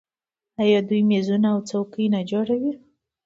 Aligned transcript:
آیا 0.61 0.79
دوی 0.89 1.01
میزونه 1.11 1.47
او 1.53 1.59
څوکۍ 1.69 2.05
نه 2.13 2.19
جوړوي؟ 2.31 2.73